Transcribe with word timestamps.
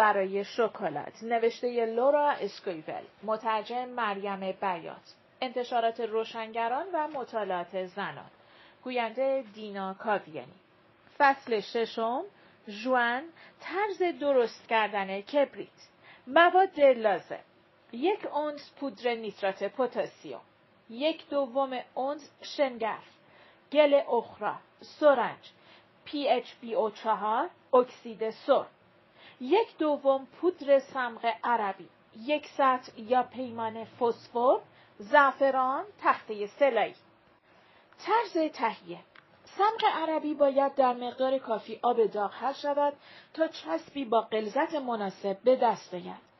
برای 0.00 0.44
شکلات. 0.44 1.22
نوشته 1.22 1.86
لورا 1.86 2.30
اسکویول 2.30 3.02
مترجم 3.22 3.88
مریم 3.88 4.52
بیات. 4.52 5.14
انتشارات 5.40 6.00
روشنگران 6.00 6.86
و 6.92 7.08
مطالعات 7.08 7.86
زنان. 7.86 8.30
گوینده 8.84 9.44
دینا 9.54 9.94
کاویانی. 9.94 10.60
فصل 11.18 11.60
ششم 11.60 12.22
جوان 12.68 13.22
طرز 13.60 14.02
درست 14.20 14.68
کردن 14.68 15.20
کبریت. 15.20 15.80
مواد 16.26 16.80
لازم. 16.80 17.44
یک 17.92 18.26
اونس 18.26 18.70
پودر 18.80 19.14
نیترات 19.14 19.64
پتاسیم 19.64 20.40
یک 20.90 21.28
دوم 21.28 21.80
اونس 21.94 22.30
شنگرف 22.42 23.08
گل 23.72 23.94
اخرا 23.94 24.54
سرنج. 24.80 25.50
PHBO4 26.06 27.50
اکسید 27.72 28.30
سر 28.30 28.66
یک 29.40 29.78
دوم 29.78 30.26
پودر 30.26 30.78
سمق 30.78 31.34
عربی 31.44 31.88
یک 32.16 32.46
سطح 32.46 33.00
یا 33.00 33.22
پیمان 33.22 33.84
فسفر 33.84 34.60
زعفران 34.98 35.84
تخته 36.02 36.46
سلایی. 36.46 36.94
طرز 37.98 38.52
تهیه. 38.52 38.98
سمق 39.44 39.84
عربی 39.94 40.34
باید 40.34 40.74
در 40.74 40.92
مقدار 40.92 41.38
کافی 41.38 41.78
آب 41.82 42.06
داغ 42.06 42.32
حل 42.32 42.52
شود 42.52 42.92
تا 43.34 43.48
چسبی 43.48 44.04
با 44.04 44.20
غلظت 44.20 44.74
مناسب 44.74 45.38
به 45.44 45.56
دست 45.56 45.94
آید. 45.94 46.30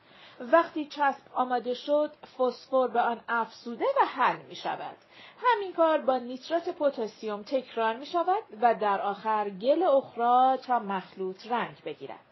وقتی 0.41 0.85
چسب 0.85 1.23
آماده 1.35 1.75
شد 1.75 2.13
فسفر 2.39 2.89
به 2.89 3.01
آن 3.01 3.21
افزوده 3.29 3.85
و 4.03 4.07
حل 4.07 4.37
می 4.49 4.57
شود. 4.57 4.97
همین 5.39 5.73
کار 5.73 5.99
با 5.99 6.19
نیترات 6.19 6.69
پتاسیم 6.69 7.43
تکرار 7.43 7.97
می 7.97 8.07
شود 8.07 8.43
و 8.61 8.75
در 8.75 9.01
آخر 9.01 9.51
گل 9.51 9.83
اخرا 9.83 10.59
تا 10.67 10.79
مخلوط 10.79 11.47
رنگ 11.47 11.77
بگیرد. 11.85 12.30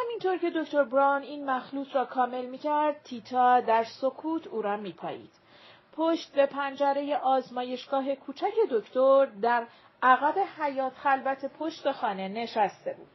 همینطور 0.00 0.38
که 0.38 0.50
دکتر 0.50 0.84
بران 0.84 1.22
این 1.22 1.50
مخلوط 1.50 1.94
را 1.94 2.04
کامل 2.04 2.46
می 2.46 2.58
کرد 2.58 3.02
تیتا 3.02 3.60
در 3.60 3.84
سکوت 3.84 4.46
او 4.46 4.62
را 4.62 4.76
می 4.76 4.92
پایید. 4.92 5.30
پشت 5.92 6.32
به 6.32 6.46
پنجره 6.46 7.16
آزمایشگاه 7.16 8.14
کوچک 8.14 8.54
دکتر 8.70 9.26
در 9.26 9.66
عقب 10.02 10.34
حیات 10.58 10.92
خلوت 10.92 11.44
پشت 11.44 11.92
خانه 11.92 12.28
نشسته 12.28 12.92
بود. 12.92 13.08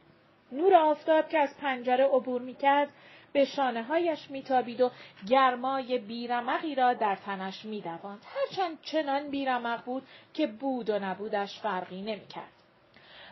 نور 0.52 0.74
آفتاب 0.74 1.28
که 1.28 1.38
از 1.38 1.56
پنجره 1.60 2.04
عبور 2.04 2.40
می 2.40 2.54
کرد 2.54 2.88
به 3.32 3.44
شانه 3.44 3.82
هایش 3.82 4.30
میتابید 4.30 4.80
و 4.80 4.90
گرمای 5.28 5.98
بیرمقی 5.98 6.74
را 6.74 6.94
در 6.94 7.16
تنش 7.16 7.64
میدواند 7.64 8.24
هرچند 8.34 8.80
چنان 8.82 9.30
بیرمق 9.30 9.84
بود 9.84 10.02
که 10.34 10.46
بود 10.46 10.90
و 10.90 10.98
نبودش 10.98 11.60
فرقی 11.60 12.02
نمی‌کرد 12.02 12.57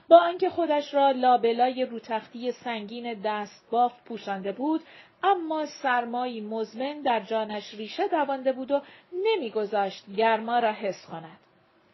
با 0.09 0.19
آنکه 0.19 0.51
خودش 0.51 0.95
را 0.95 1.11
لابلای 1.11 1.85
روتختی 1.85 2.53
سنگین 2.53 3.21
دست 3.25 3.71
باف 3.71 3.93
پوشانده 4.05 4.53
بود 4.53 4.81
اما 5.23 5.67
سرمایی 5.67 6.41
مزمن 6.41 7.03
در 7.03 7.21
جانش 7.21 7.75
ریشه 7.75 8.09
دوانده 8.09 8.53
بود 8.53 8.71
و 8.71 8.83
نمیگذاشت 9.13 10.05
گرما 10.17 10.59
را 10.59 10.73
حس 10.73 11.07
کند 11.07 11.39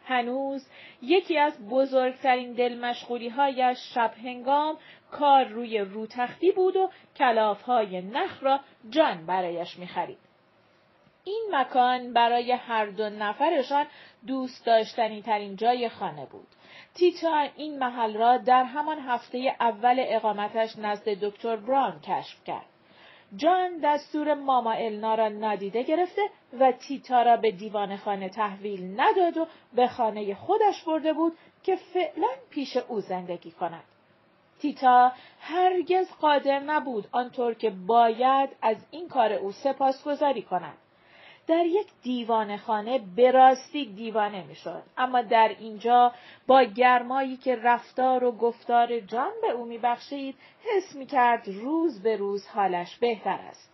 هنوز 0.05 0.67
یکی 1.01 1.37
از 1.37 1.69
بزرگترین 1.69 2.53
دلمشغولی 2.53 3.29
هایش 3.29 3.77
شب 3.93 4.13
هنگام 4.23 4.77
کار 5.11 5.43
روی 5.43 5.79
روتختی 5.79 6.51
بود 6.51 6.75
و 6.75 6.89
کلاف 7.15 7.61
های 7.61 8.01
نخ 8.01 8.43
را 8.43 8.59
جان 8.89 9.25
برایش 9.25 9.79
می‌خرید. 9.79 10.17
این 11.23 11.47
مکان 11.51 12.13
برای 12.13 12.51
هر 12.51 12.85
دو 12.85 13.09
نفرشان 13.09 13.85
دوست 14.27 14.65
داشتنی 14.65 15.21
ترین 15.21 15.55
جای 15.55 15.89
خانه 15.89 16.25
بود. 16.25 16.47
تیتا 16.95 17.47
این 17.55 17.79
محل 17.79 18.17
را 18.17 18.37
در 18.37 18.63
همان 18.63 18.99
هفته 18.99 19.55
اول 19.59 19.95
اقامتش 19.99 20.77
نزد 20.77 21.09
دکتر 21.09 21.55
بران 21.55 21.99
کشف 21.99 22.43
کرد. 22.43 22.65
جان 23.35 23.79
دستور 23.83 24.33
ماما 24.33 24.71
النا 24.71 25.15
را 25.15 25.29
نادیده 25.29 25.83
گرفته 25.83 26.21
و 26.59 26.71
تیتا 26.71 27.21
را 27.21 27.37
به 27.37 27.51
دیوان 27.51 27.97
خانه 27.97 28.29
تحویل 28.29 29.01
نداد 29.01 29.37
و 29.37 29.47
به 29.73 29.87
خانه 29.87 30.35
خودش 30.35 30.83
برده 30.83 31.13
بود 31.13 31.37
که 31.63 31.75
فعلا 31.75 32.27
پیش 32.49 32.77
او 32.77 32.99
زندگی 32.99 33.51
کند. 33.51 33.83
تیتا 34.59 35.11
هرگز 35.39 36.11
قادر 36.21 36.59
نبود 36.59 37.07
آنطور 37.11 37.53
که 37.53 37.69
باید 37.69 38.49
از 38.61 38.77
این 38.91 39.07
کار 39.07 39.33
او 39.33 39.51
سپاسگزاری 39.51 40.41
کند. 40.41 40.77
در 41.47 41.65
یک 41.65 41.87
دیوانه 42.03 42.57
خانه 42.57 42.99
به 43.15 43.31
راستی 43.31 43.85
دیوانه 43.85 44.43
می‌شد. 44.43 44.83
اما 44.97 45.21
در 45.21 45.55
اینجا 45.59 46.11
با 46.47 46.63
گرمایی 46.63 47.37
که 47.37 47.55
رفتار 47.55 48.23
و 48.23 48.31
گفتار 48.31 48.99
جان 48.99 49.31
به 49.41 49.51
او 49.51 49.65
میبخشید 49.65 50.35
حس 50.63 50.95
می‌کرد 50.95 51.47
روز 51.47 52.03
به 52.03 52.15
روز 52.15 52.47
حالش 52.47 52.97
بهتر 52.97 53.39
است. 53.49 53.73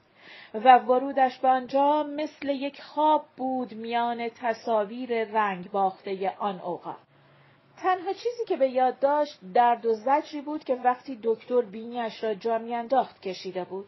و 0.53 0.77
ورودش 0.77 1.39
به 1.39 1.47
آنجا 1.47 2.03
مثل 2.03 2.49
یک 2.49 2.81
خواب 2.81 3.25
بود 3.37 3.73
میان 3.73 4.29
تصاویر 4.29 5.23
رنگ 5.23 5.71
باخته 5.71 6.35
آن 6.39 6.59
اوقات. 6.59 6.95
تنها 7.77 8.13
چیزی 8.13 8.45
که 8.47 8.57
به 8.57 8.69
یاد 8.69 8.99
داشت 8.99 9.39
درد 9.53 9.85
و 9.85 9.93
زجری 9.93 10.41
بود 10.41 10.63
که 10.63 10.75
وقتی 10.75 11.19
دکتر 11.23 11.61
بینیش 11.61 12.23
را 12.23 12.33
جا 12.33 12.57
میانداخت 12.57 13.21
کشیده 13.21 13.63
بود. 13.63 13.87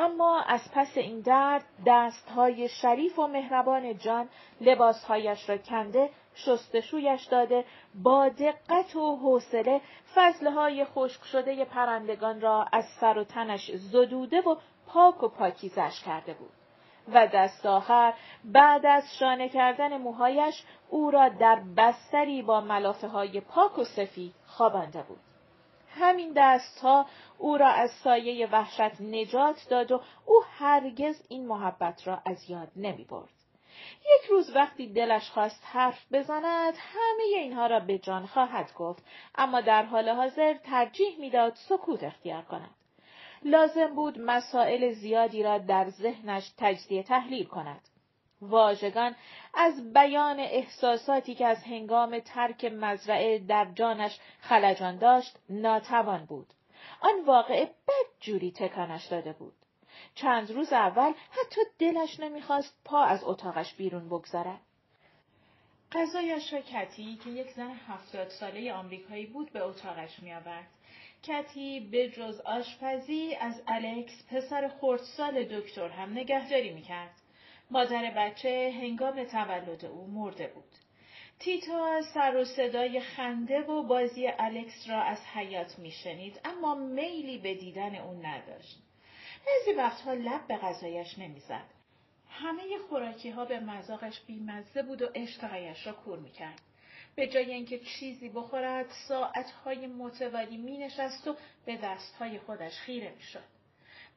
اما 0.00 0.40
از 0.40 0.60
پس 0.74 0.96
این 0.96 1.20
درد 1.20 1.64
دستهای 1.86 2.68
شریف 2.68 3.18
و 3.18 3.26
مهربان 3.26 3.98
جان 3.98 4.28
لباسهایش 4.60 5.48
را 5.48 5.56
کنده 5.56 6.10
شستشویش 6.34 7.24
داده 7.24 7.64
با 7.94 8.28
دقت 8.28 8.96
و 8.96 9.16
حوصله 9.16 9.80
فضلهای 10.14 10.84
خشک 10.84 11.24
شده 11.24 11.64
پرندگان 11.64 12.40
را 12.40 12.66
از 12.72 12.84
سر 13.00 13.18
و 13.18 13.24
تنش 13.24 13.70
زدوده 13.74 14.40
و 14.40 14.56
پاک 14.86 15.22
و 15.22 15.28
پاکیزش 15.28 16.02
کرده 16.04 16.34
بود 16.34 16.52
و 17.12 17.26
دست 17.26 17.66
آخر 17.66 18.14
بعد 18.44 18.86
از 18.86 19.04
شانه 19.18 19.48
کردن 19.48 19.96
موهایش 19.96 20.64
او 20.88 21.10
را 21.10 21.28
در 21.28 21.62
بستری 21.76 22.42
با 22.42 22.60
ملافه 22.60 23.08
های 23.08 23.40
پاک 23.40 23.78
و 23.78 23.84
سفید 23.84 24.34
خوابانده 24.46 25.02
بود. 25.02 25.29
همین 25.98 26.32
دستها 26.36 27.06
او 27.38 27.56
را 27.56 27.68
از 27.68 27.90
سایه 27.90 28.46
وحشت 28.46 29.00
نجات 29.00 29.66
داد 29.70 29.92
و 29.92 30.02
او 30.26 30.42
هرگز 30.58 31.22
این 31.28 31.46
محبت 31.46 32.06
را 32.06 32.22
از 32.24 32.50
یاد 32.50 32.68
نمی 32.76 33.04
برد. 33.04 33.28
یک 34.00 34.30
روز 34.30 34.56
وقتی 34.56 34.92
دلش 34.92 35.30
خواست 35.30 35.62
حرف 35.64 36.12
بزند 36.12 36.74
همه 36.76 37.22
اینها 37.36 37.66
را 37.66 37.80
به 37.80 37.98
جان 37.98 38.26
خواهد 38.26 38.74
گفت 38.74 39.04
اما 39.34 39.60
در 39.60 39.82
حال 39.82 40.08
حاضر 40.08 40.54
ترجیح 40.54 41.18
می‌داد 41.20 41.54
سکوت 41.68 42.04
اختیار 42.04 42.42
کند. 42.42 42.74
لازم 43.42 43.94
بود 43.94 44.18
مسائل 44.20 44.92
زیادی 44.92 45.42
را 45.42 45.58
در 45.58 45.90
ذهنش 45.90 46.52
تجزیه 46.58 47.02
تحلیل 47.02 47.46
کند. 47.46 47.80
واژگان 48.42 49.16
از 49.54 49.92
بیان 49.92 50.40
احساساتی 50.40 51.34
که 51.34 51.46
از 51.46 51.64
هنگام 51.64 52.18
ترک 52.18 52.64
مزرعه 52.64 53.38
در 53.38 53.66
جانش 53.74 54.18
خلجان 54.40 54.98
داشت 54.98 55.38
ناتوان 55.48 56.24
بود. 56.24 56.46
آن 57.00 57.24
واقعه 57.26 57.64
بد 57.66 58.20
جوری 58.20 58.52
تکانش 58.52 59.06
داده 59.06 59.32
بود. 59.32 59.54
چند 60.14 60.50
روز 60.50 60.72
اول 60.72 61.12
حتی 61.30 61.60
دلش 61.78 62.20
نمی‌خواست 62.20 62.80
پا 62.84 63.02
از 63.04 63.24
اتاقش 63.24 63.74
بیرون 63.74 64.08
بگذارد. 64.08 64.60
غذایش 65.92 66.52
را 66.52 66.60
کتی 66.60 67.16
که 67.24 67.30
یک 67.30 67.50
زن 67.50 67.70
هفتاد 67.70 68.28
ساله 68.28 68.72
آمریکایی 68.72 69.26
بود 69.26 69.52
به 69.52 69.62
اتاقش 69.62 70.18
میآورد. 70.22 70.66
کتی 71.22 71.80
به 71.80 72.10
جز 72.10 72.40
آشپزی 72.40 73.34
از 73.40 73.62
الکس 73.66 74.26
پسر 74.30 74.68
خردسال 74.80 75.44
دکتر 75.44 75.88
هم 75.88 76.12
نگهداری 76.12 76.70
می‌کرد. 76.72 77.19
مادر 77.70 78.10
بچه 78.16 78.72
هنگام 78.80 79.24
تولد 79.24 79.84
او 79.84 80.06
مرده 80.06 80.46
بود. 80.46 80.64
تیتا 81.38 82.02
سر 82.14 82.36
و 82.36 82.44
صدای 82.44 83.00
خنده 83.00 83.60
و 83.60 83.82
بازی 83.82 84.26
الکس 84.38 84.88
را 84.88 85.02
از 85.02 85.18
حیات 85.34 85.78
میشنید 85.78 86.40
اما 86.44 86.74
میلی 86.74 87.38
به 87.38 87.54
دیدن 87.54 87.94
او 87.94 88.22
نداشت. 88.22 88.78
بعضی 89.46 89.78
وقتها 89.78 90.12
لب 90.12 90.46
به 90.46 90.56
غذایش 90.56 91.18
نمی‌زد. 91.18 91.64
همه 92.28 92.62
خوراکی 92.88 93.30
ها 93.30 93.44
به 93.44 93.60
مذاقش 93.60 94.20
بیمزه 94.20 94.82
بود 94.82 95.02
و 95.02 95.08
اشتهایش 95.14 95.86
را 95.86 95.92
کور 95.92 96.18
می‌کرد. 96.18 96.60
به 97.14 97.26
جای 97.26 97.52
اینکه 97.54 97.78
چیزی 97.78 98.28
بخورد 98.28 98.86
ساعتهای 99.08 99.86
متوالی 99.86 100.56
می 100.56 100.78
نشست 100.78 101.28
و 101.28 101.36
به 101.64 101.76
دستهای 101.76 102.38
خودش 102.38 102.72
خیره 102.72 103.14
می 103.16 103.22
شد. 103.22 103.59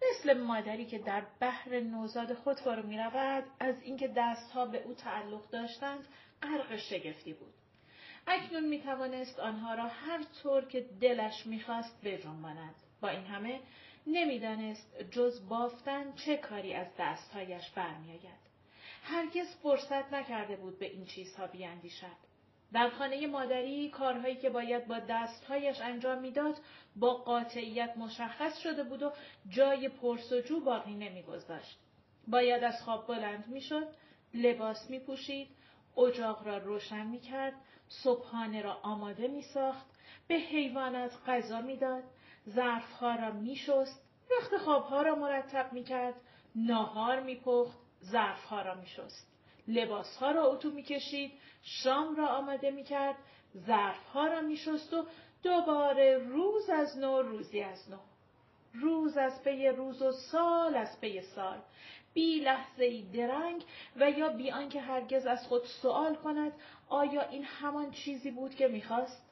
مثل 0.10 0.38
مادری 0.38 0.86
که 0.86 1.00
در 1.00 1.24
بحر 1.40 1.80
نوزاد 1.80 2.34
خود 2.34 2.60
فرو 2.60 2.84
می 2.88 2.98
رود 2.98 3.44
از 3.60 3.82
اینکه 3.82 4.08
دستها 4.08 4.66
به 4.66 4.84
او 4.84 4.94
تعلق 4.94 5.50
داشتند 5.50 6.08
غرق 6.42 6.76
شگفتی 6.76 7.34
بود. 7.34 7.54
اکنون 8.28 8.64
می 8.64 8.82
توانست 8.82 9.40
آنها 9.40 9.74
را 9.74 9.88
هر 9.88 10.24
طور 10.44 10.66
که 10.66 10.82
دلش 11.02 11.46
می‌خواست 11.46 12.02
بجنباند. 12.04 12.76
با 13.02 13.10
این 13.10 13.26
همه 13.26 13.60
نمی‌دانست 14.08 15.04
جز 15.12 15.48
بافتن 15.50 16.14
چه 16.16 16.38
کاری 16.38 16.74
از 16.74 16.88
دستهایش 17.00 17.70
برمیآید. 17.70 18.44
هرگز 19.04 19.56
فرصت 19.64 20.14
نکرده 20.14 20.56
بود 20.56 20.80
به 20.80 20.86
این 20.86 21.06
چیزها 21.06 21.48
بیاندیشد. 21.48 22.33
در 22.74 22.90
خانه 22.90 23.28
مادری 23.28 23.90
کارهایی 23.90 24.36
که 24.36 24.50
باید 24.50 24.88
با 24.88 25.00
دستهایش 25.00 25.81
انجام 25.81 26.22
می‌داد 26.22 26.56
با 26.96 27.14
قاطعیت 27.14 27.98
مشخص 27.98 28.58
شده 28.58 28.84
بود 28.84 29.04
و 29.04 29.12
جای 29.50 29.90
پرسجو 29.90 30.60
باقی 30.60 30.96
نمیگذاشت. 30.96 31.80
باید 32.28 32.64
از 32.64 32.81
خواب 32.81 33.08
بلند 33.08 33.48
می‌شد، 33.48 33.88
لباس 34.34 34.90
می 34.90 35.00
پوشید، 35.00 35.48
اجاق 35.98 36.48
را 36.48 36.58
روشن 36.58 37.06
می 37.06 37.20
کرد، 37.20 37.54
صبحانه 37.88 38.62
را 38.62 38.74
آماده 38.74 39.28
می 39.28 39.42
ساخت، 39.42 39.86
به 40.28 40.36
حیوانات 40.36 41.12
غذا 41.28 41.62
می‌داد، 41.62 42.04
ظرفها 42.50 43.16
را 43.16 43.31
می 43.31 43.56
شست، 43.56 44.04
رخت 44.38 44.58
خوابها 44.58 45.02
را 45.02 45.16
مرتب 45.16 45.74
می 45.74 45.84
کرد، 45.84 46.16
ناهار 46.56 47.20
می 47.20 47.36
پخت، 47.36 47.78
ظرفها 48.04 48.62
را 48.62 48.75
می 48.75 48.88
شست. 48.88 49.33
لباسها 49.68 50.31
را 50.31 50.45
اتو 50.45 50.71
می 50.71 50.83
کشید، 50.83 51.31
شام 51.62 52.15
را 52.15 52.27
آماده 52.27 52.71
می 52.71 52.83
کرد، 52.83 53.15
ظرفها 53.68 54.27
را 54.27 54.42
می 54.42 54.57
شست 54.57 54.94
و 54.94 55.06
دوباره 55.44 56.18
روز 56.18 56.69
از 56.69 56.98
نو 56.98 57.21
روزی 57.21 57.62
از 57.62 57.89
نو. 57.89 57.98
روز 58.74 59.18
از 59.18 59.44
پی 59.44 59.68
روز 59.68 60.01
و 60.01 60.12
سال 60.12 60.75
از 60.75 61.01
پی 61.01 61.21
سال. 61.21 61.57
بی 62.13 62.39
لحظه 62.39 63.01
درنگ 63.13 63.63
و 63.95 64.10
یا 64.10 64.30
بی 64.30 64.51
آنکه 64.51 64.81
هرگز 64.81 65.25
از 65.25 65.48
خود 65.48 65.63
سوال 65.81 66.15
کند 66.15 66.51
آیا 66.89 67.21
این 67.21 67.44
همان 67.44 67.92
چیزی 67.92 68.31
بود 68.31 68.56
که 68.56 68.68
می‌خواست؟ 68.68 69.24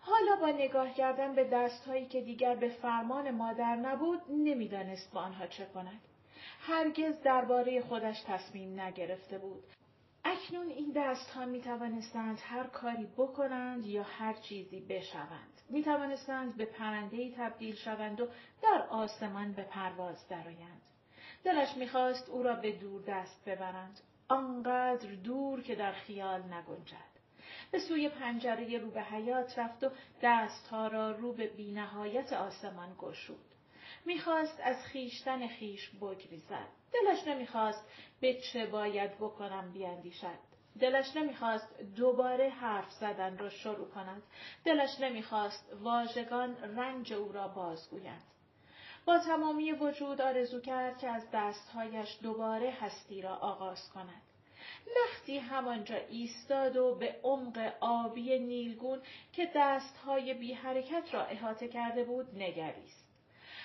حالا 0.00 0.36
با 0.40 0.46
نگاه 0.46 0.94
کردن 0.94 1.34
به 1.34 1.44
دستهایی 1.44 2.06
که 2.06 2.20
دیگر 2.20 2.54
به 2.54 2.68
فرمان 2.68 3.30
مادر 3.30 3.76
نبود 3.76 4.20
نمی‌دانست 4.30 5.12
با 5.12 5.20
آنها 5.20 5.46
چه 5.46 5.66
کند. 5.66 6.00
هرگز 6.64 7.22
درباره 7.22 7.80
خودش 7.80 8.22
تصمیم 8.26 8.80
نگرفته 8.80 9.38
بود 9.38 9.64
اکنون 10.24 10.68
این 10.68 10.92
دستها 10.96 11.46
می 11.46 11.60
توانستند 11.60 12.38
هر 12.42 12.66
کاری 12.66 13.06
بکنند 13.06 13.86
یا 13.86 14.02
هر 14.02 14.32
چیزی 14.32 14.80
بشوند. 14.80 15.60
می 15.70 15.82
توانستند 15.82 16.56
به 16.56 16.64
پرندهی 16.64 17.34
تبدیل 17.36 17.74
شوند 17.74 18.20
و 18.20 18.28
در 18.62 18.86
آسمان 18.90 19.52
به 19.52 19.62
پرواز 19.62 20.28
درآیند. 20.28 20.82
دلش 21.44 21.76
می‌خواست 21.76 22.28
او 22.28 22.42
را 22.42 22.54
به 22.54 22.72
دور 22.72 23.02
دست 23.02 23.44
ببرند. 23.44 24.00
آنقدر 24.28 25.14
دور 25.14 25.62
که 25.62 25.74
در 25.74 25.92
خیال 25.92 26.42
نگنجد. 26.42 27.12
به 27.70 27.78
سوی 27.78 28.08
پنجره 28.08 28.78
رو 28.78 28.90
به 28.90 29.02
حیات 29.02 29.58
رفت 29.58 29.84
و 29.84 29.90
دستها 30.22 30.86
را 30.86 31.10
رو 31.10 31.32
به 31.32 31.46
بینهایت 31.46 32.32
آسمان 32.32 32.94
گشود. 32.98 33.51
می‌خواست 34.06 34.60
از 34.62 34.76
خیشتن 34.84 35.46
خیش 35.46 35.90
بگریزد. 35.90 36.68
دلش 36.92 37.26
نمی‌خواست 37.26 37.88
به 38.20 38.34
چه 38.34 38.66
باید 38.66 39.16
بکنم 39.18 39.72
بیاندیشد. 39.72 40.38
دلش 40.80 41.16
نمی‌خواست 41.16 41.80
دوباره 41.96 42.48
حرف 42.48 42.90
زدن 42.90 43.38
را 43.38 43.50
شروع 43.50 43.88
کند. 43.88 44.22
دلش 44.64 45.00
نمی‌خواست 45.00 45.72
واژگان 45.82 46.56
رنج 46.76 47.12
او 47.12 47.32
را 47.32 47.48
بازگویند. 47.48 48.22
با 49.04 49.18
تمامی 49.18 49.72
وجود 49.72 50.20
آرزو 50.20 50.60
کرد 50.60 50.98
که 50.98 51.08
از 51.08 51.28
دستهایش 51.32 52.18
دوباره 52.22 52.70
هستی 52.70 53.22
را 53.22 53.34
آغاز 53.36 53.90
کند. 53.94 54.22
لختی 54.96 55.38
همانجا 55.38 55.96
ایستاد 55.96 56.76
و 56.76 56.94
به 56.94 57.16
عمق 57.22 57.72
آبی 57.80 58.38
نیلگون 58.38 59.00
که 59.32 59.50
دستهای 59.54 60.34
بی 60.34 60.52
حرکت 60.52 61.14
را 61.14 61.24
احاطه 61.24 61.68
کرده 61.68 62.04
بود 62.04 62.34
نگریست. 62.34 63.01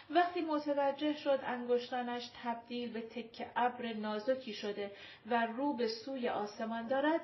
وقتی 0.10 0.42
متوجه 0.42 1.14
شد 1.14 1.40
انگشتانش 1.44 2.32
تبدیل 2.44 2.94
به 2.94 3.02
تک 3.02 3.48
ابر 3.56 3.94
نازکی 3.94 4.54
شده 4.54 4.92
و 5.26 5.46
رو 5.46 5.74
به 5.74 5.88
سوی 5.88 6.30
آسمان 6.30 6.88
دارد 6.88 7.22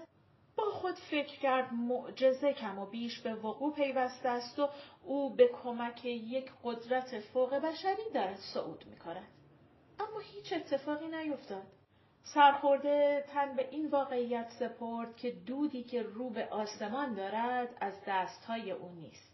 با 0.56 0.64
خود 0.64 0.96
فکر 0.96 1.40
کرد 1.40 1.74
معجزه 1.74 2.54
کم 2.54 2.80
و 2.80 2.86
بیش 2.86 3.20
به 3.20 3.36
وقوع 3.36 3.74
پیوسته 3.74 4.30
است 4.30 4.60
و 4.60 4.70
او 5.04 5.36
به 5.36 5.48
کمک 5.64 6.06
یک 6.06 6.52
قدرت 6.64 7.20
فوق 7.20 7.56
بشری 7.56 8.12
دارد 8.14 8.40
صعود 8.54 8.86
می 8.88 8.98
کند. 8.98 9.28
اما 10.00 10.20
هیچ 10.20 10.54
اتفاقی 10.54 11.08
نیفتاد. 11.08 11.64
سرخورده 12.34 13.26
تن 13.34 13.56
به 13.56 13.70
این 13.70 13.90
واقعیت 13.90 14.50
سپرد 14.60 15.16
که 15.16 15.32
دودی 15.32 15.84
که 15.84 16.04
رو 16.04 16.30
به 16.30 16.46
آسمان 16.46 17.14
دارد 17.14 17.78
از 17.82 17.94
دستهای 18.08 18.72
او 18.72 18.96
نیست. 18.96 19.33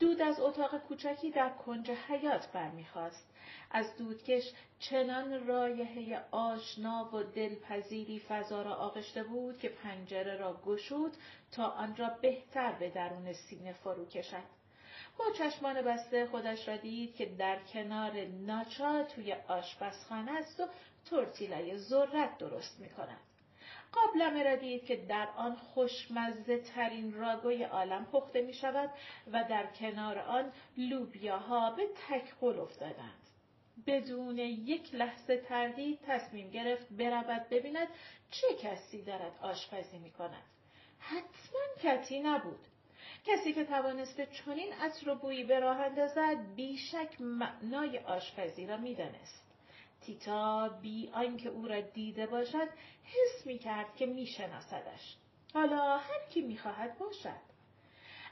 دود 0.00 0.22
از 0.22 0.40
اتاق 0.40 0.78
کوچکی 0.78 1.30
در 1.30 1.48
کنج 1.48 1.90
حیات 1.90 2.52
برمیخواست. 2.52 3.26
از 3.70 3.96
دودکش 3.96 4.52
چنان 4.78 5.46
رایحه 5.46 6.24
آشنا 6.30 7.10
و 7.12 7.22
دلپذیری 7.22 8.20
فضا 8.28 8.62
را 8.62 8.74
آغشته 8.74 9.22
بود 9.22 9.58
که 9.58 9.68
پنجره 9.68 10.36
را 10.36 10.60
گشود 10.66 11.16
تا 11.52 11.64
آن 11.64 11.96
را 11.96 12.08
بهتر 12.08 12.72
به 12.72 12.90
درون 12.90 13.32
سینه 13.32 13.72
فرو 13.72 14.04
کشد. 14.04 14.60
با 15.18 15.24
چشمان 15.38 15.82
بسته 15.82 16.26
خودش 16.26 16.68
را 16.68 16.76
دید 16.76 17.16
که 17.16 17.26
در 17.26 17.58
کنار 17.72 18.24
ناچا 18.24 19.04
توی 19.04 19.32
آشپزخانه 19.32 20.32
است 20.32 20.60
و 20.60 20.66
تورتیلای 21.10 21.78
ذرت 21.78 22.38
درست 22.38 22.80
می 22.80 22.88
کند. 22.88 23.29
قابلمه 23.92 24.42
را 24.42 24.56
دید 24.56 24.84
که 24.84 24.96
در 24.96 25.28
آن 25.36 25.56
خوشمزه 25.56 26.58
ترین 26.58 27.14
راگوی 27.14 27.64
عالم 27.64 28.04
پخته 28.04 28.42
می 28.42 28.54
شود 28.54 28.90
و 29.32 29.44
در 29.50 29.66
کنار 29.66 30.18
آن 30.18 30.52
لوبیاها 30.76 31.70
به 31.70 31.82
تک 32.08 32.34
قل 32.40 32.58
افتادند. 32.58 33.20
بدون 33.86 34.38
یک 34.38 34.94
لحظه 34.94 35.36
تردید 35.36 36.00
تصمیم 36.06 36.50
گرفت 36.50 36.92
برود 36.92 37.48
ببیند 37.50 37.88
چه 38.30 38.46
کسی 38.62 39.02
دارد 39.02 39.38
آشپزی 39.42 39.98
می 39.98 40.10
کند. 40.10 40.44
حتما 40.98 41.60
کتی 41.82 42.20
نبود. 42.20 42.66
کسی 43.26 43.52
که 43.52 43.64
توانسته 43.64 44.26
چنین 44.26 44.72
عطر 44.72 45.10
و 45.10 45.14
بویی 45.14 45.44
به 45.44 45.60
راه 45.60 45.80
اندازد 45.80 46.54
بیشک 46.56 47.20
معنای 47.20 47.98
آشپزی 47.98 48.66
را 48.66 48.76
می‌دانست 48.76 49.39
تیتا 50.00 50.68
بی 50.68 51.10
آنکه 51.14 51.48
او 51.48 51.68
را 51.68 51.80
دیده 51.80 52.26
باشد 52.26 52.68
حس 53.04 53.46
می 53.46 53.58
کرد 53.58 53.96
که 53.96 54.06
می 54.06 54.26
شناسدش. 54.26 55.16
حالا 55.54 55.96
هر 55.96 56.20
کی 56.30 56.40
می 56.40 56.58
خواهد 56.58 56.98
باشد. 56.98 57.40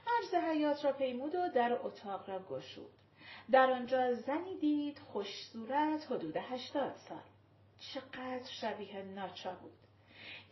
عرض 0.07 0.35
حیات 0.35 0.85
را 0.85 0.93
پیمود 0.93 1.35
و 1.35 1.49
در 1.49 1.79
اتاق 1.83 2.31
را 2.31 2.39
گشود. 2.39 2.91
در 3.51 3.71
آنجا 3.71 4.15
زنی 4.15 4.59
دید 4.59 4.99
خوش 4.99 5.47
صورت 5.53 6.13
حدود 6.13 6.37
هشتاد 6.37 6.97
سال. 6.97 7.23
چقدر 7.79 8.49
شبیه 8.61 9.03
ناچا 9.03 9.53
بود. 9.53 9.79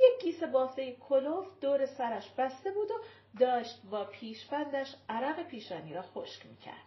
یک 0.00 0.20
کیسه 0.22 0.46
بافته 0.46 0.92
کلوف 0.92 1.46
دور 1.60 1.86
سرش 1.86 2.30
بسته 2.38 2.70
بود 2.70 2.90
و 2.90 2.94
داشت 3.40 3.82
با 3.90 4.04
پیشبندش 4.04 4.94
عرق 5.08 5.42
پیشانی 5.42 5.94
را 5.94 6.02
خشک 6.02 6.46
می‌کرد. 6.46 6.85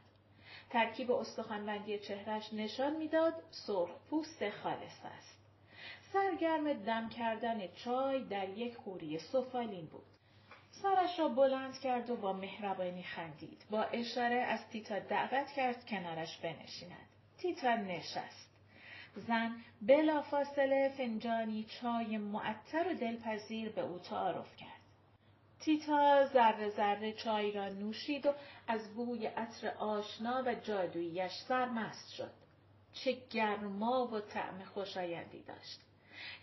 ترکیب 0.70 1.12
استخوانبندی 1.12 2.00
چهرش 2.00 2.54
نشان 2.54 2.96
می‌داد 2.96 3.34
سرخ 3.52 3.90
پوست 4.10 4.50
خالص 4.50 5.06
است. 5.06 5.40
سرگرم 6.14 6.74
دم 6.74 7.10
کردن 7.10 7.68
چای 7.68 8.24
در 8.24 8.50
یک 8.50 8.76
خوری 8.76 9.20
سفالین 9.20 9.86
بود. 9.86 10.04
سرش 10.72 11.20
را 11.20 11.28
بلند 11.28 11.80
کرد 11.80 12.10
و 12.10 12.16
با 12.16 12.34
مهربانی 12.34 13.04
خندید. 13.04 13.66
با 13.70 13.84
اشاره 13.84 14.36
از 14.36 14.70
تیتا 14.70 15.00
دعوت 15.00 15.52
کرد 15.52 15.86
کنارش 15.86 16.38
بنشیند. 16.38 17.10
تیتا 17.38 17.76
نشست. 17.76 18.50
زن 19.16 19.56
بلافاصله 19.82 20.94
فنجانی 20.98 21.64
چای 21.64 22.18
معطر 22.18 22.88
و 22.88 22.94
دلپذیر 22.94 23.70
به 23.70 23.82
او 23.82 24.00
تعارف 24.00 24.56
کرد. 24.56 24.79
تیتا 25.60 26.26
ذره 26.26 26.70
ذره 26.70 27.14
چای 27.14 27.52
را 27.52 27.70
نوشید 27.70 28.26
و 28.26 28.34
از 28.68 28.94
بوی 28.96 29.26
عطر 29.26 29.68
آشنا 29.70 30.44
و 30.46 30.56
جادوییش 30.56 31.32
سرمست 31.48 32.14
شد. 32.14 32.32
چه 32.94 33.18
گرما 33.30 34.08
و 34.08 34.20
طعم 34.20 34.64
خوشایندی 34.64 35.44
داشت. 35.44 35.80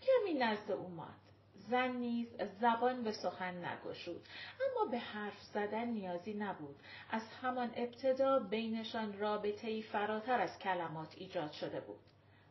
کمی 0.02 0.34
نزد 0.34 0.70
او 0.70 0.88
ماند. 0.88 1.26
زن 1.70 1.92
نیز 1.92 2.28
زبان 2.60 3.02
به 3.02 3.12
سخن 3.12 3.64
نگشود 3.64 4.26
اما 4.60 4.90
به 4.90 4.98
حرف 4.98 5.42
زدن 5.42 5.88
نیازی 5.88 6.34
نبود 6.34 6.76
از 7.10 7.22
همان 7.42 7.70
ابتدا 7.76 8.38
بینشان 8.38 9.18
رابطه 9.18 9.68
ای 9.68 9.82
فراتر 9.82 10.40
از 10.40 10.58
کلمات 10.58 11.14
ایجاد 11.16 11.52
شده 11.52 11.80
بود 11.80 11.98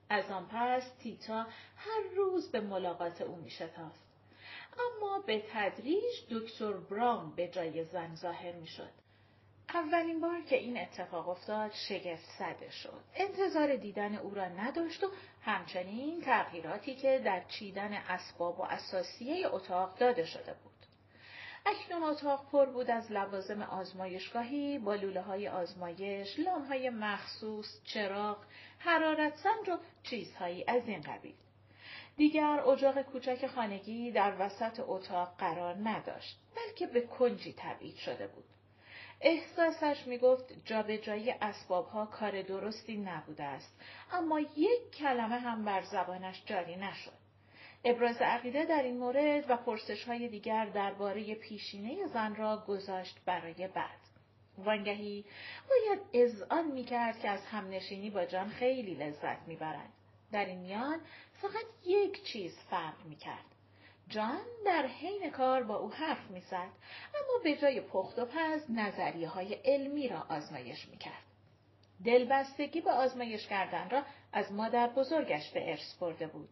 از 0.09 0.31
آن 0.31 0.47
پس 0.47 0.83
تیتا 0.99 1.45
هر 1.77 2.01
روز 2.15 2.51
به 2.51 2.61
ملاقات 2.61 3.21
او 3.21 3.35
می 3.35 3.49
شتافت. 3.49 4.04
اما 4.79 5.19
به 5.19 5.43
تدریج 5.53 6.13
دکتر 6.31 6.73
براون 6.73 7.35
به 7.35 7.47
جای 7.47 7.83
زن 7.83 8.15
ظاهر 8.15 8.51
می 8.51 8.67
شد. 8.67 8.91
اولین 9.73 10.21
بار 10.21 10.41
که 10.41 10.55
این 10.55 10.77
اتفاق 10.77 11.29
افتاد 11.29 11.71
شگفت 11.71 12.25
زده 12.39 12.69
شد. 12.69 13.01
انتظار 13.15 13.75
دیدن 13.75 14.15
او 14.15 14.33
را 14.33 14.47
نداشت 14.47 15.03
و 15.03 15.07
همچنین 15.41 16.21
تغییراتی 16.21 16.95
که 16.95 17.21
در 17.25 17.43
چیدن 17.43 17.93
اسباب 17.93 18.59
و 18.59 18.63
اساسیه 18.63 19.47
اتاق 19.53 19.97
داده 19.97 20.25
شده 20.25 20.53
بود. 20.63 20.75
اکنون 21.65 22.03
اتاق 22.03 22.49
پر 22.51 22.65
بود 22.65 22.91
از 22.91 23.11
لوازم 23.11 23.61
آزمایشگاهی 23.61 24.79
با 24.79 24.95
لوله 24.95 25.21
های 25.21 25.47
آزمایش، 25.47 26.39
لام 26.39 26.65
های 26.65 26.89
مخصوص، 26.89 27.83
چراغ، 27.83 28.37
حرارت 28.79 29.35
سنج 29.35 29.69
و 29.69 29.77
چیزهایی 30.03 30.63
از 30.67 30.87
این 30.87 31.01
قبیل. 31.01 31.35
دیگر 32.17 32.59
اجاق 32.67 33.01
کوچک 33.01 33.47
خانگی 33.47 34.11
در 34.11 34.33
وسط 34.39 34.79
اتاق 34.87 35.37
قرار 35.37 35.75
نداشت 35.83 36.39
بلکه 36.55 36.87
به 36.87 37.01
کنجی 37.01 37.53
تبعید 37.57 37.95
شده 37.95 38.27
بود 38.27 38.45
احساسش 39.21 40.07
می‌گفت 40.07 40.53
جابجایی 40.65 41.31
اسبابها 41.31 42.05
کار 42.05 42.41
درستی 42.41 42.97
نبوده 42.97 43.43
است 43.43 43.81
اما 44.11 44.39
یک 44.39 44.91
کلمه 44.97 45.39
هم 45.39 45.65
بر 45.65 45.81
زبانش 45.81 46.43
جاری 46.45 46.75
نشد 46.75 47.25
ابراز 47.85 48.17
عقیده 48.21 48.65
در 48.65 48.83
این 48.83 48.97
مورد 48.97 49.49
و 49.49 49.57
پرسش 49.57 50.03
های 50.03 50.27
دیگر 50.27 50.65
درباره 50.65 51.35
پیشینه 51.35 52.07
زن 52.07 52.35
را 52.35 52.63
گذاشت 52.67 53.19
برای 53.25 53.67
بعد. 53.67 53.99
وانگهی 54.57 55.25
باید 55.69 55.99
اذعان 56.13 56.71
می 56.71 56.83
کرد 56.83 57.19
که 57.19 57.29
از 57.29 57.45
همنشینی 57.45 58.09
با 58.09 58.25
جان 58.25 58.49
خیلی 58.49 58.95
لذت 58.95 59.47
می 59.47 59.55
برد. 59.55 59.94
در 60.31 60.45
این 60.45 60.59
میان 60.59 60.99
فقط 61.33 61.65
یک 61.85 62.23
چیز 62.23 62.59
فرق 62.69 63.05
می 63.05 63.15
کرد. 63.15 63.45
جان 64.09 64.41
در 64.65 64.85
حین 64.87 65.29
کار 65.29 65.63
با 65.63 65.75
او 65.75 65.91
حرف 65.91 66.31
می 66.31 66.41
زد 66.41 66.69
اما 67.15 67.43
به 67.43 67.55
جای 67.55 67.81
پخت 67.81 68.19
و 68.19 68.25
پز 68.25 68.71
نظریه 68.71 69.27
های 69.27 69.53
علمی 69.53 70.07
را 70.07 70.25
آزمایش 70.29 70.87
می 70.87 70.97
کرد. 70.97 71.23
دلبستگی 72.05 72.81
به 72.81 72.91
آزمایش 72.91 73.47
کردن 73.47 73.89
را 73.89 74.03
از 74.33 74.51
مادر 74.51 74.87
بزرگش 74.87 75.51
به 75.51 75.69
ارث 75.69 75.95
برده 75.99 76.27
بود. 76.27 76.49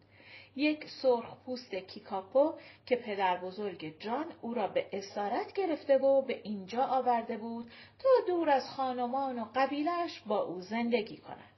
یک 0.56 0.90
سرخ 1.02 1.36
پوست 1.46 1.74
کیکاپو 1.74 2.54
که 2.86 2.96
پدر 2.96 3.36
بزرگ 3.36 4.00
جان 4.00 4.26
او 4.40 4.54
را 4.54 4.68
به 4.68 4.86
اسارت 4.92 5.52
گرفته 5.52 5.98
و 5.98 6.22
به 6.22 6.40
اینجا 6.44 6.84
آورده 6.84 7.36
بود 7.36 7.70
تا 7.98 8.08
دور 8.26 8.50
از 8.50 8.70
خانمان 8.70 9.38
و 9.38 9.46
قبیلش 9.54 10.20
با 10.26 10.42
او 10.42 10.60
زندگی 10.60 11.16
کند. 11.16 11.53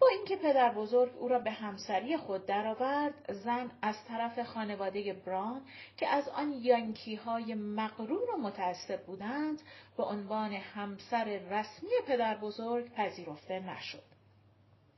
با 0.00 0.08
اینکه 0.08 0.36
پدر 0.36 0.74
بزرگ 0.74 1.12
او 1.18 1.28
را 1.28 1.38
به 1.38 1.50
همسری 1.50 2.16
خود 2.16 2.46
درآورد، 2.46 3.32
زن 3.32 3.70
از 3.82 4.04
طرف 4.08 4.42
خانواده 4.42 5.12
بران 5.12 5.62
که 5.96 6.08
از 6.08 6.28
آن 6.28 6.52
یانکی 6.52 7.14
های 7.14 7.54
مغرور 7.54 8.30
و 8.30 8.36
متعصب 8.36 9.06
بودند 9.06 9.62
به 9.96 10.02
عنوان 10.02 10.52
همسر 10.52 11.24
رسمی 11.24 11.90
پدر 12.06 12.36
بزرگ 12.36 12.92
پذیرفته 12.94 13.60
نشد. 13.60 14.02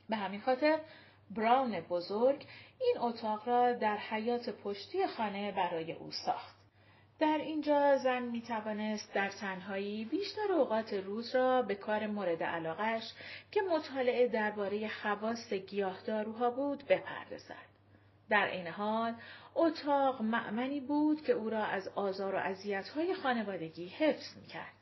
به 0.09 0.17
همین 0.17 0.41
خاطر 0.41 0.81
براون 1.31 1.81
بزرگ 1.81 2.47
این 2.81 2.99
اتاق 2.99 3.49
را 3.49 3.73
در 3.73 3.97
حیات 3.97 4.51
پشتی 4.51 5.07
خانه 5.07 5.53
برای 5.53 5.93
او 5.93 6.11
ساخت. 6.11 6.62
در 7.23 7.39
اینجا 7.39 7.99
زن 7.99 8.23
می 8.23 8.43
توانست 8.43 9.15
در 9.15 9.29
تنهایی 9.29 10.05
بیشتر 10.05 10.53
اوقات 10.53 10.93
روز 10.93 11.35
را 11.35 11.63
به 11.63 11.75
کار 11.75 12.07
مورد 12.07 12.43
علاقش 12.43 13.13
که 13.51 13.63
مطالعه 13.63 14.29
درباره 14.29 14.89
خواست 14.89 15.53
گیاهداروها 15.53 16.51
بود 16.51 16.85
بپردازد. 16.85 17.67
در 18.31 18.47
این 18.47 18.67
حال 18.67 19.15
اتاق 19.55 20.23
معمنی 20.23 20.81
بود 20.81 21.25
که 21.25 21.33
او 21.33 21.51
را 21.51 21.65
از 21.65 21.89
آزار 21.89 22.35
و 22.35 22.39
اذیت‌های 22.39 23.15
خانوادگی 23.15 23.89
حفظ 23.89 24.37
می‌کرد. 24.37 24.73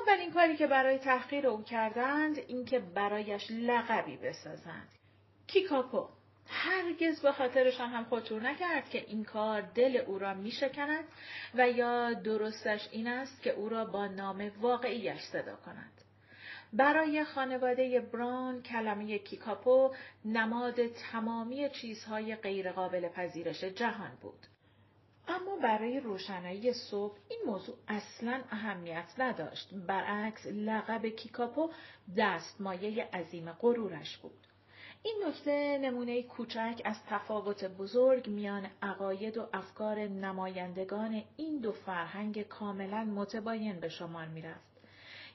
اولین 0.00 0.32
کاری 0.32 0.56
که 0.56 0.66
برای 0.66 0.98
تحقیر 0.98 1.46
او 1.46 1.62
کردند 1.62 2.38
اینکه 2.38 2.78
برایش 2.78 3.50
لقبی 3.50 4.16
بسازند. 4.16 4.88
کیکاپو 5.46 6.08
هرگز 6.48 7.20
به 7.20 7.32
خاطرشان 7.32 7.90
هم 7.90 8.04
خطور 8.04 8.42
نکرد 8.42 8.90
که 8.90 9.04
این 9.06 9.24
کار 9.24 9.60
دل 9.60 9.96
او 9.96 10.18
را 10.18 10.34
می 10.34 10.50
شکند 10.50 11.04
و 11.54 11.70
یا 11.70 12.12
درستش 12.12 12.88
این 12.92 13.06
است 13.06 13.42
که 13.42 13.50
او 13.50 13.68
را 13.68 13.84
با 13.84 14.06
نام 14.06 14.50
واقعیش 14.60 15.20
صدا 15.20 15.56
کند. 15.56 15.92
برای 16.72 17.24
خانواده 17.24 18.00
بران 18.00 18.62
کلمه 18.62 19.18
کیکاپو 19.18 19.94
نماد 20.24 20.86
تمامی 20.86 21.68
چیزهای 21.68 22.36
غیرقابل 22.36 23.08
پذیرش 23.08 23.64
جهان 23.64 24.18
بود. 24.20 24.46
اما 25.28 25.56
برای 25.56 26.00
روشنایی 26.00 26.72
صبح 26.72 27.18
این 27.28 27.40
موضوع 27.46 27.76
اصلا 27.88 28.42
اهمیت 28.50 29.14
نداشت. 29.18 29.74
برعکس 29.74 30.46
لقب 30.46 31.06
کیکاپو 31.06 31.70
دستمایه 32.16 33.04
عظیم 33.04 33.52
غرورش 33.52 34.16
بود. 34.16 34.47
این 35.02 35.22
نکته 35.26 35.78
نمونه 35.82 36.22
کوچک 36.22 36.82
از 36.84 36.96
تفاوت 37.08 37.64
بزرگ 37.64 38.28
میان 38.28 38.66
عقاید 38.82 39.38
و 39.38 39.48
افکار 39.52 39.98
نمایندگان 39.98 41.22
این 41.36 41.58
دو 41.58 41.72
فرهنگ 41.72 42.42
کاملا 42.42 43.04
متباین 43.04 43.80
به 43.80 43.88
شمار 43.88 44.26
می‌رفت. 44.26 44.68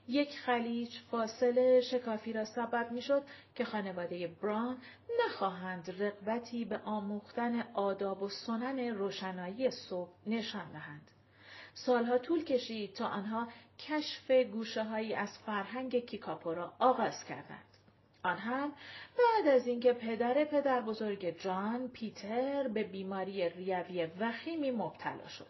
یک 0.08 0.40
خلیج 0.40 1.00
فاصله 1.12 1.82
شکافی 1.82 2.34
را 2.34 2.46
سبب 2.46 2.92
می‌شد 2.92 3.24
که 3.56 3.66
خانواده 3.66 4.28
بران 4.28 4.78
نخواهند 5.26 5.96
رقبتی 6.02 6.66
به 6.66 6.78
آموختن 6.78 7.62
آداب 7.74 8.24
و 8.24 8.30
سنن 8.30 8.80
روشنایی 8.80 9.72
صبح 9.72 10.12
نشان 10.28 10.72
دهند. 10.72 11.12
سالها 11.74 12.18
طول 12.18 12.44
کشید 12.44 12.94
تا 12.94 13.08
آنها 13.08 13.48
کشف 13.80 14.32
گوشه 14.32 14.84
هایی 14.84 15.14
از 15.14 15.38
فرهنگ 15.46 16.06
کیکاپو 16.06 16.54
را 16.54 16.74
آغاز 16.80 17.26
کردند. 17.26 17.73
آن 18.24 18.38
هم 18.38 18.74
بعد 19.18 19.48
از 19.48 19.68
اینکه 19.68 19.94
پدر 19.94 20.46
پدر 20.46 20.82
بزرگ 20.82 21.40
جان 21.40 21.88
پیتر 21.88 22.68
به 22.68 22.84
بیماری 22.84 23.50
ریوی 23.50 24.08
وخیمی 24.20 24.72
مبتلا 24.72 25.28
شد. 25.28 25.48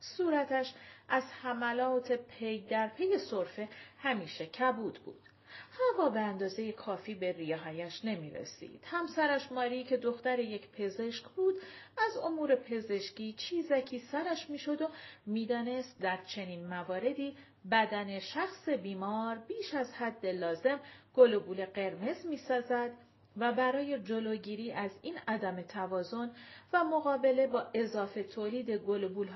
صورتش 0.00 0.74
از 1.08 1.24
حملات 1.42 2.12
پی 2.12 2.58
در 2.60 2.88
پی 2.88 3.18
سرفه 3.18 3.68
همیشه 3.98 4.46
کبود 4.46 4.98
بود. 4.98 5.27
هوا 5.70 6.10
به 6.10 6.20
اندازه 6.20 6.72
کافی 6.72 7.14
به 7.14 7.32
ریههایش 7.32 8.04
نمی 8.04 8.30
رسید. 8.30 8.80
همسرش 8.84 9.52
ماری 9.52 9.84
که 9.84 9.96
دختر 9.96 10.38
یک 10.38 10.70
پزشک 10.70 11.24
بود 11.24 11.54
از 11.98 12.16
امور 12.16 12.54
پزشکی 12.54 13.32
چیزکی 13.32 13.98
سرش 13.98 14.50
می 14.50 14.58
شد 14.58 14.82
و 14.82 14.88
می‌دانست 15.26 16.00
در 16.00 16.18
چنین 16.24 16.66
مواردی 16.66 17.36
بدن 17.70 18.18
شخص 18.18 18.68
بیمار 18.68 19.36
بیش 19.48 19.74
از 19.74 19.94
حد 19.94 20.26
لازم 20.26 20.80
گلوبول 21.14 21.66
قرمز 21.66 22.26
می 22.26 22.36
سازد 22.36 22.90
و 23.38 23.52
برای 23.52 23.98
جلوگیری 23.98 24.72
از 24.72 24.90
این 25.02 25.18
عدم 25.28 25.62
توازن 25.62 26.30
و 26.72 26.84
مقابله 26.84 27.46
با 27.46 27.66
اضافه 27.74 28.22
تولید 28.22 28.70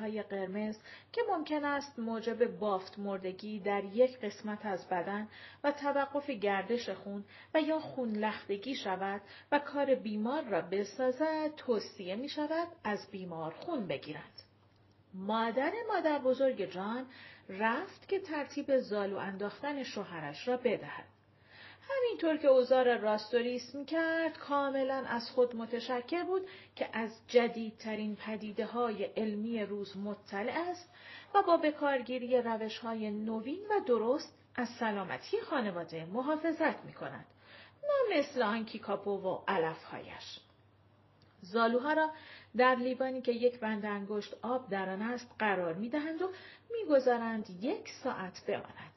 های 0.00 0.22
قرمز 0.22 0.78
که 1.12 1.20
ممکن 1.30 1.64
است 1.64 1.98
موجب 1.98 2.58
بافت 2.58 2.98
مردگی 2.98 3.60
در 3.60 3.84
یک 3.84 4.20
قسمت 4.20 4.66
از 4.66 4.88
بدن 4.88 5.28
و 5.64 5.72
توقف 5.72 6.30
گردش 6.30 6.88
خون 6.88 7.24
و 7.54 7.60
یا 7.60 7.78
خون 7.80 8.12
لختگی 8.12 8.74
شود 8.74 9.20
و 9.52 9.58
کار 9.58 9.94
بیمار 9.94 10.44
را 10.44 10.60
بسازد 10.60 11.54
توصیه 11.56 12.16
می 12.16 12.28
شود 12.28 12.68
از 12.84 13.10
بیمار 13.10 13.54
خون 13.54 13.86
بگیرد. 13.86 14.42
مادر 15.14 15.72
مادر 15.88 16.18
بزرگ 16.18 16.70
جان 16.70 17.06
رفت 17.48 18.08
که 18.08 18.20
ترتیب 18.20 18.78
زالو 18.78 19.16
انداختن 19.16 19.82
شوهرش 19.82 20.48
را 20.48 20.56
بدهد. 20.56 21.11
همینطور 21.90 22.36
که 22.36 22.48
اوزار 22.48 22.98
راستوریس 22.98 23.76
کرد 23.86 24.38
کاملا 24.38 25.04
از 25.06 25.30
خود 25.30 25.56
متشکر 25.56 26.24
بود 26.24 26.42
که 26.76 26.88
از 26.92 27.10
جدیدترین 27.28 28.16
پدیده 28.16 28.66
های 28.66 29.04
علمی 29.04 29.62
روز 29.64 29.96
مطلع 29.96 30.70
است 30.70 30.90
و 31.34 31.42
با 31.42 31.56
بکارگیری 31.56 32.42
روش 32.42 32.78
های 32.78 33.10
نوین 33.10 33.60
و 33.70 33.80
درست 33.86 34.34
از 34.54 34.68
سلامتی 34.68 35.40
خانواده 35.40 36.04
محافظت 36.04 36.84
می 36.84 36.92
کند. 36.92 37.26
نه 37.82 38.18
مثل 38.18 38.42
آن 38.42 38.64
کیکاپو 38.64 39.10
و 39.10 39.38
علفهایش. 39.48 40.40
زالوها 41.40 41.92
را 41.92 42.10
در 42.56 42.74
لیوانی 42.74 43.22
که 43.22 43.32
یک 43.32 43.60
بند 43.60 43.86
انگشت 43.86 44.36
آب 44.42 44.68
در 44.68 44.90
آن 44.90 45.02
است 45.02 45.30
قرار 45.38 45.74
می 45.74 45.88
دهند 45.88 46.22
و 46.22 46.30
می‌گذارند 46.70 47.50
یک 47.60 47.88
ساعت 48.02 48.42
بماند. 48.48 48.91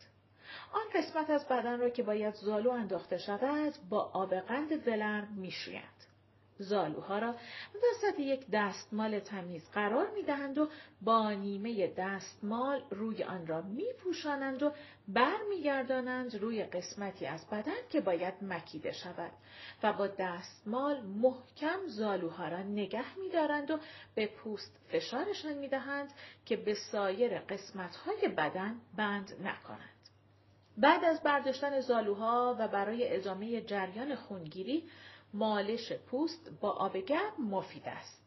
آن 0.75 0.85
قسمت 0.93 1.29
از 1.29 1.47
بدن 1.47 1.79
را 1.79 1.89
که 1.89 2.03
باید 2.03 2.33
زالو 2.33 2.71
انداخته 2.71 3.17
شود 3.17 3.73
با 3.89 3.99
آب 4.13 4.35
قند 4.35 4.87
ولرم 4.87 5.27
میشویند. 5.37 5.95
زالوها 6.57 7.19
را 7.19 7.35
وسط 7.75 8.19
یک 8.19 8.45
دستمال 8.53 9.19
تمیز 9.19 9.69
قرار 9.69 10.09
می 10.09 10.23
دهند 10.23 10.57
و 10.57 10.69
با 11.01 11.31
نیمه 11.31 11.87
دستمال 11.87 12.83
روی 12.89 13.23
آن 13.23 13.47
را 13.47 13.61
می 13.61 13.93
پوشانند 14.03 14.63
و 14.63 14.71
برمیگردانند 15.07 16.35
روی 16.35 16.63
قسمتی 16.63 17.25
از 17.25 17.49
بدن 17.49 17.87
که 17.89 18.01
باید 18.01 18.33
مکیده 18.41 18.91
شود 18.91 19.31
و 19.83 19.93
با 19.93 20.07
دستمال 20.07 21.01
محکم 21.01 21.87
زالوها 21.87 22.47
را 22.47 22.63
نگه 22.63 23.19
می 23.19 23.29
دارند 23.29 23.71
و 23.71 23.79
به 24.15 24.27
پوست 24.27 24.79
فشارشان 24.87 25.53
می 25.53 25.67
دهند 25.67 26.13
که 26.45 26.55
به 26.55 26.73
سایر 26.91 27.39
قسمتهای 27.39 28.27
بدن 28.27 28.75
بند 28.97 29.33
نکنند. 29.43 29.94
بعد 30.77 31.03
از 31.03 31.23
برداشتن 31.23 31.79
زالوها 31.79 32.55
و 32.59 32.67
برای 32.67 33.15
ادامه 33.15 33.61
جریان 33.61 34.15
خونگیری 34.15 34.83
مالش 35.33 35.93
پوست 35.93 36.51
با 36.61 36.71
آب 36.71 36.97
گرم 36.97 37.33
مفید 37.39 37.83
است. 37.85 38.25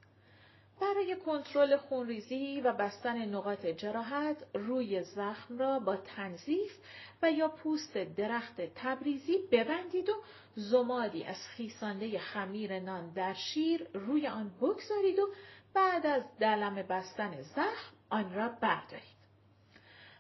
برای 0.81 1.17
کنترل 1.17 1.77
خونریزی 1.77 2.61
و 2.61 2.73
بستن 2.73 3.25
نقاط 3.25 3.67
جراحت 3.67 4.37
روی 4.55 5.03
زخم 5.03 5.59
را 5.59 5.79
با 5.79 5.97
تنظیف 5.97 6.79
و 7.23 7.33
یا 7.33 7.49
پوست 7.49 7.99
درخت 7.99 8.61
تبریزی 8.75 9.39
ببندید 9.53 10.09
و 10.09 10.15
زمادی 10.55 11.25
از 11.25 11.37
خیسانده 11.57 12.19
خمیر 12.19 12.81
نان 12.81 13.13
در 13.13 13.35
شیر 13.35 13.89
روی 13.95 14.27
آن 14.27 14.51
بگذارید 14.61 15.19
و 15.19 15.29
بعد 15.75 16.07
از 16.07 16.23
دلم 16.41 16.75
بستن 16.75 17.43
زخم 17.43 17.97
آن 18.11 18.35
را 18.35 18.49
بردارید. 18.49 19.18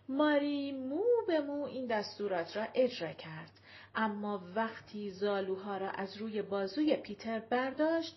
ماری 0.08 0.72
مو 0.72 1.02
به 1.26 1.40
مو 1.40 1.64
این 1.64 1.86
دستورات 1.86 2.56
را 2.56 2.66
اجرا 2.74 3.12
کرد 3.12 3.50
اما 3.94 4.42
وقتی 4.54 5.10
زالوها 5.10 5.76
را 5.76 5.90
از 5.90 6.16
روی 6.16 6.42
بازوی 6.42 6.96
پیتر 6.96 7.38
برداشت 7.38 8.16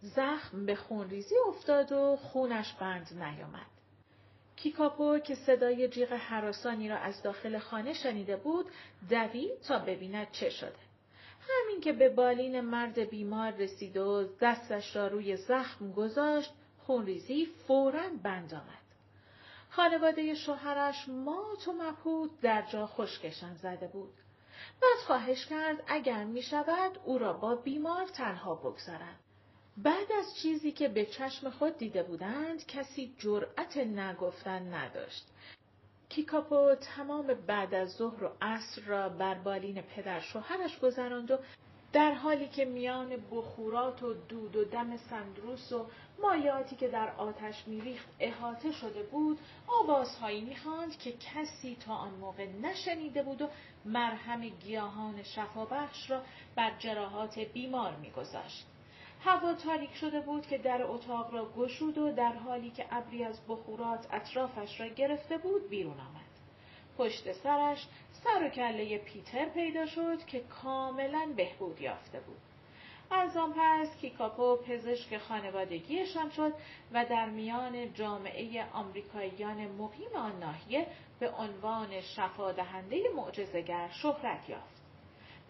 زخم 0.00 0.66
به 0.66 0.74
خونریزی 0.74 1.34
افتاد 1.48 1.92
و 1.92 2.16
خونش 2.16 2.72
بند 2.72 3.08
نیامد. 3.12 3.66
کیکاپو 4.56 5.18
که 5.18 5.34
صدای 5.34 5.88
جیغ 5.88 6.12
حراسانی 6.12 6.88
را 6.88 6.96
از 6.96 7.22
داخل 7.22 7.58
خانه 7.58 7.92
شنیده 7.92 8.36
بود 8.36 8.66
دوید 9.10 9.60
تا 9.60 9.78
ببیند 9.78 10.30
چه 10.32 10.50
شده. 10.50 10.84
همین 11.40 11.80
که 11.80 11.92
به 11.92 12.08
بالین 12.08 12.60
مرد 12.60 12.98
بیمار 12.98 13.50
رسید 13.50 13.96
و 13.96 14.28
دستش 14.40 14.96
را 14.96 15.08
روی 15.08 15.36
زخم 15.36 15.92
گذاشت 15.92 16.52
خونریزی 16.78 17.46
فورا 17.46 18.08
بند 18.22 18.54
آمد. 18.54 18.83
خانواده 19.76 20.34
شوهرش 20.34 21.08
مات 21.08 21.68
و 21.68 21.72
مبهوت 21.72 22.30
در 22.40 22.62
جا 22.62 22.86
خشکشان 22.86 23.54
زده 23.54 23.86
بود. 23.86 24.14
بعد 24.82 24.98
خواهش 25.06 25.46
کرد 25.46 25.82
اگر 25.86 26.24
می 26.24 26.42
شود 26.42 26.98
او 27.04 27.18
را 27.18 27.32
با 27.32 27.54
بیمار 27.54 28.06
تنها 28.06 28.54
بگذارند. 28.54 29.18
بعد 29.76 30.12
از 30.18 30.36
چیزی 30.42 30.72
که 30.72 30.88
به 30.88 31.06
چشم 31.06 31.50
خود 31.50 31.78
دیده 31.78 32.02
بودند 32.02 32.66
کسی 32.66 33.14
جرأت 33.18 33.76
نگفتن 33.76 34.74
نداشت. 34.74 35.26
کیکاپو 36.08 36.74
تمام 36.74 37.26
بعد 37.26 37.74
از 37.74 37.90
ظهر 37.90 38.24
و 38.24 38.30
عصر 38.42 38.82
را 38.82 39.08
بر 39.08 39.34
بالین 39.34 39.82
پدر 39.82 40.20
شوهرش 40.20 40.78
گذراند 40.78 41.30
و 41.30 41.38
در 41.94 42.14
حالی 42.14 42.48
که 42.48 42.64
میان 42.64 43.16
بخورات 43.30 44.02
و 44.02 44.14
دود 44.14 44.56
و 44.56 44.64
دم 44.64 44.96
سندروس 44.96 45.72
و 45.72 45.86
مایاتی 46.22 46.76
که 46.76 46.88
در 46.88 47.10
آتش 47.16 47.68
میریخت 47.68 48.08
احاطه 48.20 48.72
شده 48.72 49.02
بود 49.02 49.38
آوازهایی 49.82 50.40
می‌خواند 50.40 50.98
که 50.98 51.12
کسی 51.12 51.76
تا 51.86 51.94
آن 51.94 52.14
موقع 52.14 52.46
نشنیده 52.62 53.22
بود 53.22 53.42
و 53.42 53.48
مرهم 53.84 54.48
گیاهان 54.48 55.22
شفابخش 55.22 56.10
را 56.10 56.22
بر 56.56 56.72
جراحات 56.78 57.38
بیمار 57.38 57.96
میگذاشت 57.96 58.66
هوا 59.20 59.54
تاریک 59.54 59.94
شده 59.94 60.20
بود 60.20 60.46
که 60.46 60.58
در 60.58 60.82
اتاق 60.82 61.34
را 61.34 61.52
گشود 61.56 61.98
و 61.98 62.12
در 62.12 62.32
حالی 62.32 62.70
که 62.70 62.86
ابری 62.90 63.24
از 63.24 63.40
بخورات 63.48 64.06
اطرافش 64.10 64.80
را 64.80 64.86
گرفته 64.88 65.38
بود 65.38 65.68
بیرون 65.68 66.00
آمد. 66.00 66.23
پشت 66.98 67.32
سرش 67.32 67.86
سر 68.24 68.46
و 68.46 68.48
کله 68.48 68.98
پیتر 68.98 69.44
پیدا 69.44 69.86
شد 69.86 70.24
که 70.26 70.40
کاملا 70.40 71.32
بهبود 71.36 71.80
یافته 71.80 72.20
بود. 72.20 72.36
از 73.10 73.36
آن 73.36 73.54
پس 73.56 73.96
کیکاپو 74.00 74.56
پزشک 74.56 75.18
خانوادگیشان 75.18 76.30
شد 76.30 76.52
و 76.92 77.04
در 77.04 77.30
میان 77.30 77.92
جامعه 77.94 78.64
آمریکاییان 78.72 79.66
مقیم 79.66 80.16
آن 80.16 80.38
ناحیه 80.38 80.86
به 81.20 81.30
عنوان 81.30 82.00
شفادهنده 82.00 83.02
معجزهگر 83.16 83.88
شهرت 83.88 84.48
یافت. 84.48 84.84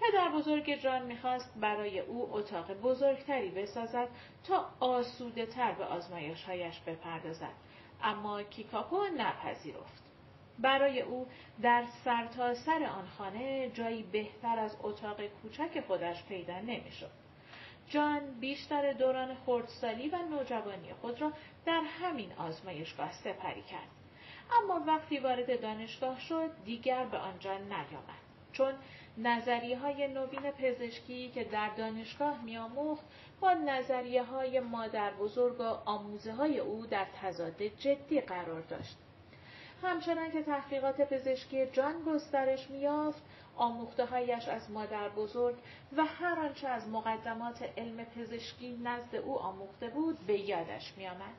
پدر 0.00 0.28
بزرگ 0.28 0.74
جان 0.74 1.02
می‌خواست 1.02 1.54
برای 1.60 2.00
او 2.00 2.36
اتاق 2.36 2.72
بزرگتری 2.72 3.48
بسازد 3.48 4.08
تا 4.48 4.70
آسوده 4.80 5.46
تر 5.46 5.72
به 5.72 5.84
آزمایشهایش 5.84 6.80
بپردازد. 6.80 7.54
اما 8.02 8.42
کیکاپو 8.42 9.04
نپذیرفت. 9.16 10.03
برای 10.58 11.00
او 11.00 11.26
در 11.62 11.84
سرتاسر 12.04 12.54
سر 12.54 12.84
آن 12.84 13.06
خانه 13.06 13.70
جایی 13.70 14.02
بهتر 14.02 14.58
از 14.58 14.76
اتاق 14.82 15.26
کوچک 15.26 15.80
خودش 15.87 16.25
پیدا 16.25 16.58
نمی‌شد. 16.58 17.11
جان 17.88 18.20
بیشتر 18.40 18.92
دوران 18.92 19.34
خردسالی 19.34 20.09
و 20.09 20.16
نوجوانی 20.31 20.92
خود 21.00 21.20
را 21.20 21.33
در 21.66 21.83
همین 22.00 22.33
آزمایشگاه 22.33 23.12
سپری 23.12 23.62
کرد. 23.62 23.88
اما 24.62 24.85
وقتی 24.87 25.18
وارد 25.18 25.62
دانشگاه 25.62 26.20
شد 26.20 26.50
دیگر 26.64 27.05
به 27.05 27.18
آنجا 27.18 27.59
نیامد. 27.59 28.24
چون 28.52 28.74
نظریه 29.18 29.78
های 29.78 30.09
نوین 30.09 30.50
پزشکی 30.50 31.31
که 31.31 31.44
در 31.44 31.70
دانشگاه 31.76 32.42
میآموخت 32.42 33.05
با 33.40 33.52
نظریه 33.52 34.22
های 34.22 34.61
مادر 34.61 35.12
بزرگ 35.14 35.61
و 35.61 35.62
آموزه 35.62 36.33
های 36.33 36.59
او 36.59 36.87
در 36.87 37.07
تضاد 37.22 37.62
جدی 37.62 38.20
قرار 38.20 38.61
داشت. 38.61 38.96
همچنان 39.87 40.31
که 40.31 40.42
تحقیقات 40.42 41.01
پزشکی 41.01 41.66
جان 41.66 42.03
گسترش 42.03 42.70
میافت 42.70 43.23
آموخته 43.57 44.05
هایش 44.05 44.49
از 44.49 44.70
مادر 44.70 45.09
بزرگ 45.09 45.57
و 45.97 46.05
هر 46.05 46.38
آنچه 46.38 46.68
از 46.68 46.88
مقدمات 46.88 47.62
علم 47.79 48.05
پزشکی 48.05 48.81
نزد 48.85 49.14
او 49.14 49.38
آموخته 49.38 49.88
بود 49.88 50.18
به 50.27 50.38
یادش 50.38 50.92
میآمد. 50.97 51.35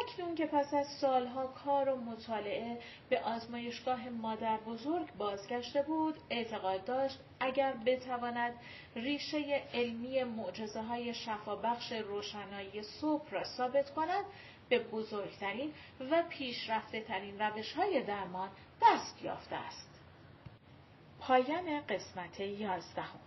اکنون 0.00 0.34
که 0.34 0.46
پس 0.46 0.74
از 0.74 0.86
سالها 1.00 1.46
کار 1.46 1.88
و 1.88 1.96
مطالعه 1.96 2.78
به 3.08 3.20
آزمایشگاه 3.20 4.08
مادر 4.08 4.56
بزرگ 4.56 5.12
بازگشته 5.18 5.82
بود 5.82 6.14
اعتقاد 6.30 6.84
داشت 6.84 7.18
اگر 7.40 7.72
بتواند 7.86 8.54
ریشه 8.96 9.62
علمی 9.74 10.24
معجزه 10.24 10.82
های 10.82 11.14
شفابخش 11.14 11.92
روشنایی 11.92 12.82
صبح 12.82 13.30
را 13.30 13.44
ثابت 13.44 13.90
کند 13.90 14.24
به 14.72 14.78
بزرگترین 14.78 15.72
و 16.10 16.22
پیشرفته 16.28 17.00
ترین 17.00 17.38
روش 17.38 17.72
های 17.72 18.02
درمان 18.02 18.50
دست 18.82 19.22
یافته 19.22 19.56
است. 19.56 20.00
پایان 21.20 21.80
قسمت 21.80 22.40
یازدهم 22.40 23.20